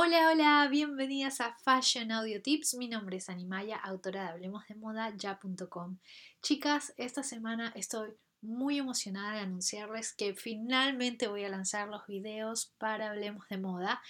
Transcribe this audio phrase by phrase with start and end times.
[0.00, 2.74] Hola, hola, bienvenidas a Fashion Audio Tips.
[2.74, 5.98] Mi nombre es Animaya, autora de Hablemos de Moda ya.com.
[6.40, 12.72] Chicas, esta semana estoy muy emocionada de anunciarles que finalmente voy a lanzar los videos
[12.78, 14.00] para Hablemos de Moda.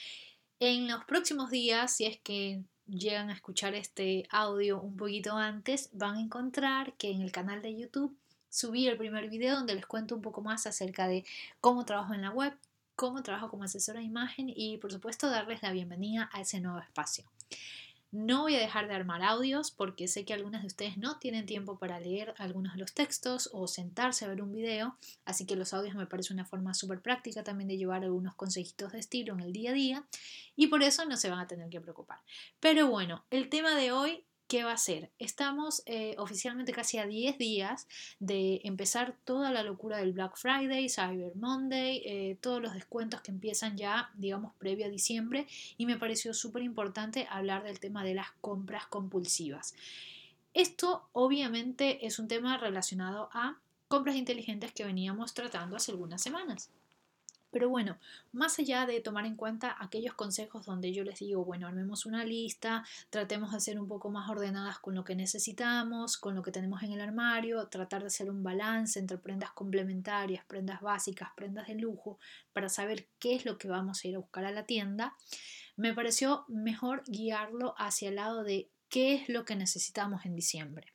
[0.61, 5.89] En los próximos días, si es que llegan a escuchar este audio un poquito antes,
[5.95, 8.15] van a encontrar que en el canal de YouTube
[8.51, 11.25] subí el primer video donde les cuento un poco más acerca de
[11.63, 12.53] cómo trabajo en la web,
[12.99, 16.81] cómo trabajo como asesora de imagen y por supuesto darles la bienvenida a ese nuevo
[16.81, 17.25] espacio.
[18.11, 21.47] No voy a dejar de armar audios porque sé que algunas de ustedes no tienen
[21.47, 25.55] tiempo para leer algunos de los textos o sentarse a ver un video, así que
[25.55, 29.33] los audios me parece una forma súper práctica también de llevar algunos consejitos de estilo
[29.35, 30.05] en el día a día
[30.57, 32.19] y por eso no se van a tener que preocupar.
[32.59, 35.11] Pero bueno, el tema de hoy ¿Qué va a ser?
[35.19, 37.87] Estamos eh, oficialmente casi a 10 días
[38.19, 43.31] de empezar toda la locura del Black Friday, Cyber Monday, eh, todos los descuentos que
[43.31, 48.15] empiezan ya, digamos, previo a diciembre y me pareció súper importante hablar del tema de
[48.15, 49.75] las compras compulsivas.
[50.55, 56.71] Esto obviamente es un tema relacionado a compras inteligentes que veníamos tratando hace algunas semanas.
[57.51, 57.99] Pero bueno,
[58.33, 62.25] más allá de tomar en cuenta aquellos consejos donde yo les digo, bueno, armemos una
[62.25, 66.53] lista, tratemos de ser un poco más ordenadas con lo que necesitamos, con lo que
[66.53, 71.69] tenemos en el armario, tratar de hacer un balance entre prendas complementarias, prendas básicas, prendas
[71.69, 72.19] de lujo,
[72.53, 75.17] para saber qué es lo que vamos a ir a buscar a la tienda,
[75.77, 80.93] me pareció mejor guiarlo hacia el lado de qué es lo que necesitamos en diciembre.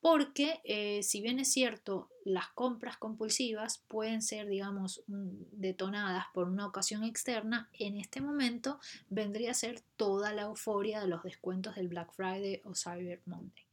[0.00, 6.66] Porque eh, si bien es cierto, las compras compulsivas pueden ser, digamos, detonadas por una
[6.66, 8.80] ocasión externa, en este momento
[9.10, 13.64] vendría a ser toda la euforia de los descuentos del Black Friday o Cyber Monday.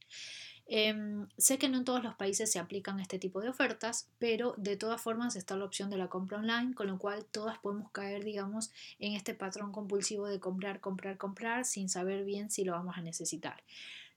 [0.66, 4.54] Em, sé que no en todos los países se aplican este tipo de ofertas, pero
[4.56, 7.90] de todas formas está la opción de la compra online, con lo cual todas podemos
[7.90, 12.72] caer, digamos, en este patrón compulsivo de comprar, comprar, comprar sin saber bien si lo
[12.72, 13.62] vamos a necesitar.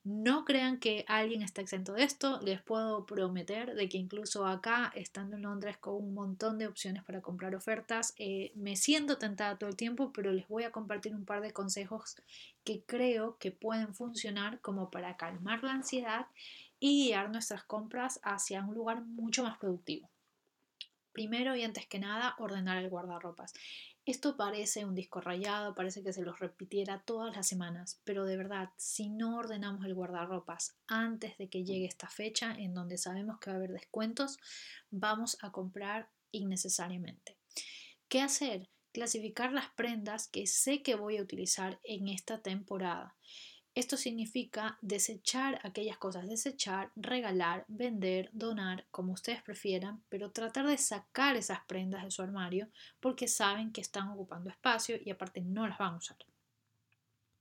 [0.06, 4.92] No crean que alguien está exento de esto, les puedo prometer de que incluso acá,
[4.94, 9.58] estando en Londres con un montón de opciones para comprar ofertas, eh, me siento tentada
[9.58, 12.18] todo el tiempo, pero les voy a compartir un par de consejos
[12.64, 16.28] que creo que pueden funcionar como para calmar la ansiedad
[16.80, 20.08] y guiar nuestras compras hacia un lugar mucho más productivo.
[21.14, 23.54] Primero y antes que nada, ordenar el guardarropas.
[24.06, 28.38] Esto parece un disco rayado, parece que se los repitiera todas las semanas, pero de
[28.38, 33.40] verdad, si no ordenamos el guardarropas antes de que llegue esta fecha en donde sabemos
[33.40, 34.38] que va a haber descuentos,
[34.92, 37.40] vamos a comprar innecesariamente.
[38.08, 38.70] ¿Qué hacer?
[38.94, 43.16] Clasificar las prendas que sé que voy a utilizar en esta temporada.
[43.76, 50.78] Esto significa desechar aquellas cosas, desechar, regalar, vender, donar, como ustedes prefieran, pero tratar de
[50.78, 52.70] sacar esas prendas de su armario
[53.02, 56.18] porque saben que están ocupando espacio y aparte no las van a usar.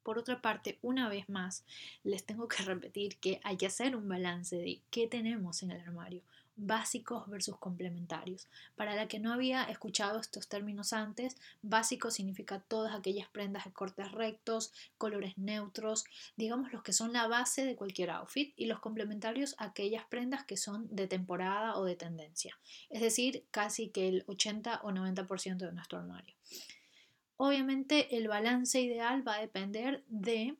[0.03, 1.65] Por otra parte, una vez más,
[2.03, 5.81] les tengo que repetir que hay que hacer un balance de qué tenemos en el
[5.83, 6.23] armario
[6.57, 8.49] básicos versus complementarios.
[8.77, 13.73] Para la que no había escuchado estos términos antes, básico significa todas aquellas prendas de
[13.73, 16.05] cortes rectos, colores neutros,
[16.37, 20.57] digamos los que son la base de cualquier outfit, y los complementarios aquellas prendas que
[20.57, 22.59] son de temporada o de tendencia,
[22.91, 26.35] es decir, casi que el 80 o 90% de nuestro armario.
[27.37, 30.57] Obviamente el balance ideal va a depender de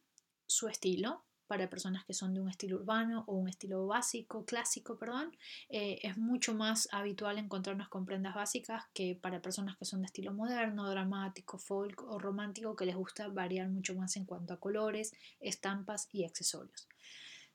[0.47, 4.99] su estilo, para personas que son de un estilo urbano o un estilo básico, clásico,
[4.99, 5.37] perdón,
[5.69, 10.07] eh, es mucho más habitual encontrarnos con prendas básicas que para personas que son de
[10.07, 14.61] estilo moderno, dramático, folk o romántico, que les gusta variar mucho más en cuanto a
[14.61, 16.89] colores, estampas y accesorios.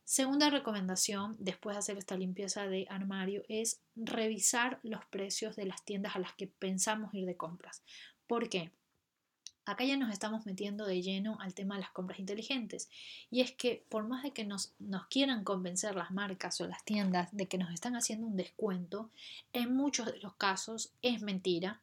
[0.03, 5.85] Segunda recomendación, después de hacer esta limpieza de armario, es revisar los precios de las
[5.85, 7.83] tiendas a las que pensamos ir de compras.
[8.25, 8.71] ¿Por qué?
[9.69, 12.89] Acá ya nos estamos metiendo de lleno al tema de las compras inteligentes.
[13.29, 14.73] Y es que por más de que nos,
[15.11, 19.11] quieran convencer las marcas o las tiendas de que nos están haciendo un descuento,
[19.53, 21.81] en muchos de los casos es mentira,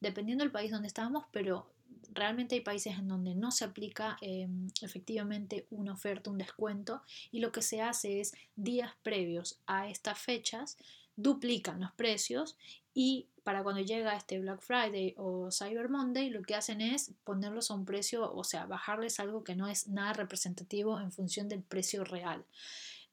[0.00, 1.70] dependiendo del país donde estamos, pero
[2.14, 7.02] realmente hay países en donde no se aplica em, efectivamente una oferta, un descuento,
[7.32, 10.78] y lo que se hace es días previos a estas fechas,
[11.16, 12.56] duplican los precios
[12.94, 17.70] y para cuando llega este Black Friday o Cyber Monday, lo que hacen es ponerlos
[17.70, 21.62] a un precio, o sea, bajarles algo que no es nada representativo en función del
[21.62, 22.44] precio real.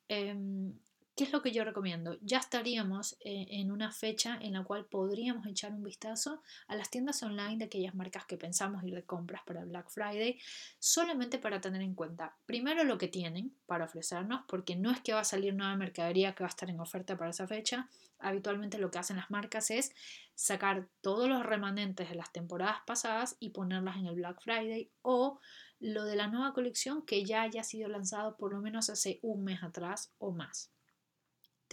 [0.08, 0.74] Em,
[1.16, 2.18] ¿Qué es lo que yo recomiendo?
[2.22, 6.90] Ya estaríamos eh, en una fecha en la cual podríamos echar un vistazo a las
[6.90, 10.40] tiendas online de aquellas marcas que pensamos ir de compras para Black Friday,
[10.80, 15.14] solamente para tener en cuenta primero lo que tienen para ofrecernos, porque no es que
[15.14, 17.88] va a salir nueva mercadería que va a estar en oferta para esa fecha.
[18.18, 19.94] Habitualmente lo que hacen las marcas es
[20.34, 25.40] sacar todos los remanentes de las temporadas pasadas y ponerlas en el Black Friday o
[25.80, 29.44] lo de la nueva colección que ya haya sido lanzado por lo menos hace un
[29.44, 30.74] mes atrás o más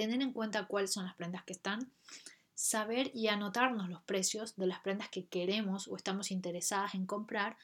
[0.00, 1.92] tener en cuenta cuáles son las prendas que están,
[2.54, 7.58] saber y anotarnos los precios de las prendas que queremos o estamos interesadas en comprar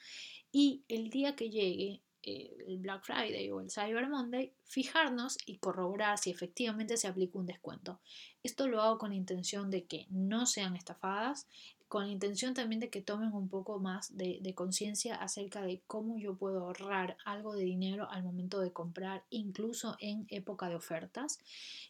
[0.53, 5.56] y el día que llegue eh, el Black Friday o el Cyber Monday, fijarnos y
[5.56, 8.00] corroborar si efectivamente se aplica un descuento.
[8.43, 11.47] Esto lo hago con la intención de que no sean estafadas
[11.88, 16.19] con la intención también de que tomen un poco más de, conciencia acerca de cómo
[16.19, 21.38] yo puedo ahorrar algo de dinero al momento de comprar, incluso en época de ofertas.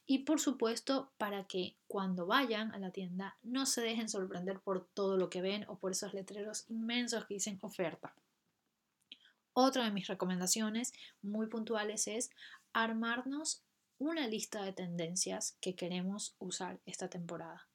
[0.07, 4.87] Y por supuesto, para que cuando vayan a la tienda no se dejen sorprender por
[4.87, 8.15] todo lo que ven o por esos letreros inmensos que dicen oferta.
[9.55, 12.31] Otra de mis recomendaciones muy puntuales es
[12.75, 13.63] armarnos
[13.99, 17.67] una lista de tendencias que queremos usar esta temporada.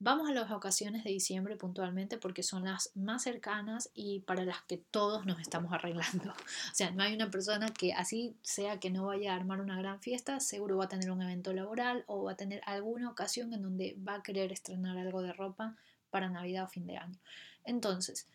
[0.00, 4.62] Vamos a las ocasiones de diciembre puntualmente porque son las más cercanas y para las
[4.62, 6.32] que todos nos estamos arreglando.
[6.70, 9.76] O sea, no hay una persona que así sea que no vaya a armar una
[9.76, 13.52] gran fiesta, seguro va a tener un evento laboral o va a tener alguna ocasión
[13.52, 15.76] en donde va a querer estrenar algo de ropa
[16.10, 17.18] para Navidad o fin de año.
[17.64, 18.28] Entonces,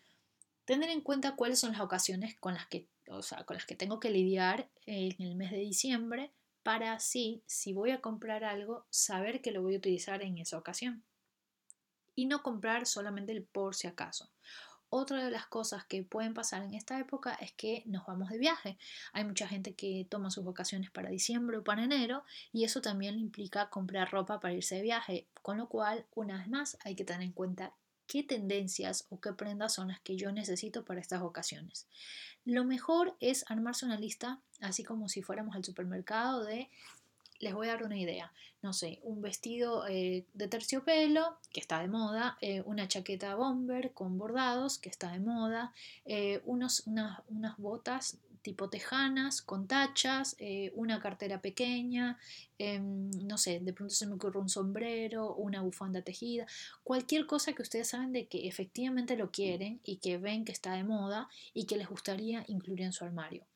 [0.66, 3.74] tener en cuenta cuáles son las ocasiones con las que, o sea, con las que
[3.74, 6.30] tengo que lidiar en el mes de diciembre
[6.62, 10.58] para así, si voy a comprar algo, saber que lo voy a utilizar en esa
[10.58, 11.02] ocasión
[12.14, 14.30] y no comprar solamente el por si acaso.
[14.96, 18.38] Otra de las cosas que pueden pasar en esta época es que nos vamos de
[18.38, 18.78] viaje.
[19.12, 22.22] Hay mucha gente que toma sus vacaciones para diciembre o para enero
[22.52, 26.48] y eso también implica comprar ropa para irse de viaje, con lo cual, una vez
[26.48, 27.72] más, hay que tener en cuenta
[28.06, 31.88] qué tendencias o qué prendas son las que yo necesito para estas ocasiones.
[32.44, 36.70] Lo mejor es armarse una lista, así como si fuéramos al supermercado, de
[37.44, 38.32] les voy a dar una idea.
[38.62, 43.92] No sé, un vestido eh, de terciopelo, que está de moda, eh, una chaqueta bomber
[43.92, 45.74] con bordados, que está de moda,
[46.06, 50.36] eh, unos, unas botas tipo tejanas, con tachas,
[50.74, 52.18] una cartera pequeña,
[52.58, 56.46] em, no sé, de pronto se me ocurre un sombrero, una bufanda tejida,
[56.82, 60.74] cualquier cosa que ustedes saben de que efectivamente lo quieren y que ven que está
[60.74, 63.46] de moda y que les gustaría incluir en su armario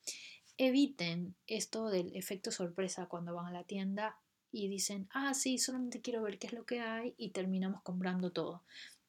[0.59, 4.19] eviten esto del efecto sorpresa cuando van a la tienda
[4.51, 8.33] y dicen, ah, sí, solamente quiero ver qué es lo que hay y terminamos comprando
[8.33, 8.63] todo.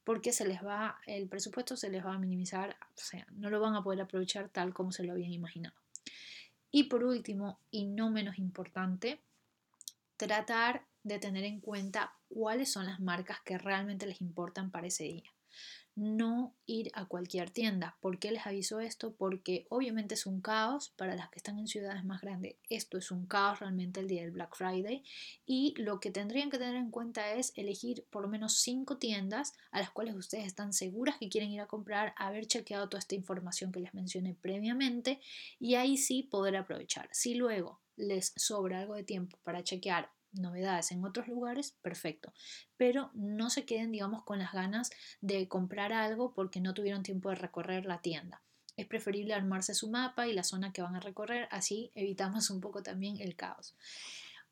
[0.04, 3.60] Porque se les va, el presupuesto se les va a minimizar, o sea, no lo
[3.60, 5.75] van a poder aprovechar tal como se lo habían imaginado.
[6.72, 9.19] Y por último, y no menos importante,
[10.18, 15.06] tratar de tener en cuenta cuáles son las marcas que realmente les importan para ese
[15.06, 15.34] día
[16.00, 17.98] no ir a cualquier tienda.
[18.00, 19.13] ¿Por qué les aviso esto?
[19.13, 22.56] Porque obviamente es un caos para las que están en ciudades más grandes.
[22.69, 25.04] Esto es un caos realmente el día del Black Friday
[25.46, 29.54] y lo que tendrían que tener en cuenta es elegir por lo menos cinco tiendas
[29.72, 33.16] a las cuales ustedes están seguras que quieren ir a comprar, haber chequeado toda esta
[33.16, 35.19] información que les mencioné previamente
[35.60, 37.10] y ahí sí poder aprovechar.
[37.12, 42.33] Si luego les sobra algo de tiempo para chequear novedades en otros lugares, perfecto.
[42.77, 44.91] Pero no se queden, digamos, con las ganas
[45.21, 48.41] de comprar algo porque no tuvieron tiempo de recorrer la tienda.
[48.77, 52.61] Es preferible armarse su mapa y la zona que van a recorrer, así evitamos un
[52.61, 53.75] poco también el caos.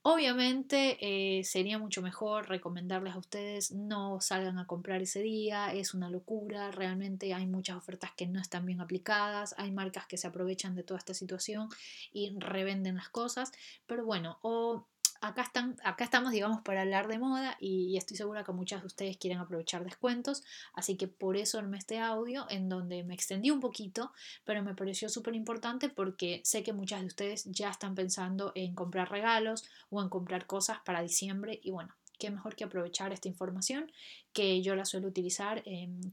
[0.09, 5.94] Obviamente eh, sería mucho mejor recomendarles a ustedes no salgan a comprar ese día, es
[5.94, 10.27] una locura, realmente hay muchas ofertas que no están bien aplicadas, hay marcas que se
[10.27, 11.67] aprovechan de toda esta situación
[12.13, 13.51] y revenden las cosas,
[13.86, 14.88] pero bueno, o
[15.21, 18.88] acá, están, acá estamos, digamos, para hablar de moda y, estoy segura que muchas de
[18.88, 20.43] ustedes quieren aprovechar descuentos,
[20.74, 24.12] así que por eso armé este audio en donde me extendí un poquito,
[24.45, 28.75] pero me pareció súper importante porque sé que muchas de ustedes ya están pensando en
[28.75, 33.27] comprar regalos o en comprar cosas para diciembre y bueno, qué mejor que aprovechar esta
[33.27, 33.91] información
[34.33, 35.63] que yo la suelo utilizar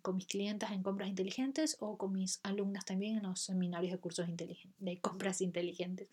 [0.02, 3.98] con mis clientes en compras inteligentes o con mis alumnas también en los seminarios de
[3.98, 6.08] cursos de compras inteligentes.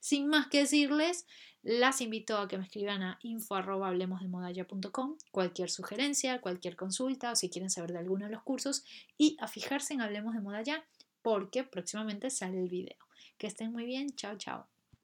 [0.00, 1.26] Sin más que decirles,
[1.62, 7.70] las invito a que me escriban a info.hablemosdemodaya.com cualquier sugerencia, cualquier consulta o si quieren
[7.70, 8.84] saber de alguno de los cursos
[9.18, 10.84] y a fijarse en Hablemos de Moda Ya
[11.22, 12.96] porque próximamente sale el video.
[13.36, 14.75] Que estén muy bien, chao chao.